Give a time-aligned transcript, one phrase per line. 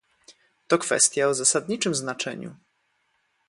[0.69, 2.55] To kwestia o zasadniczym znaczeniu